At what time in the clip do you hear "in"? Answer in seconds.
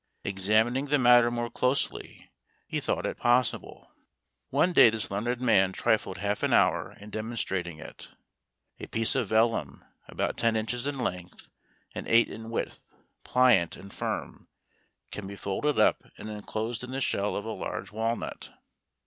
6.99-7.11, 10.87-10.97, 12.29-12.49, 16.83-16.89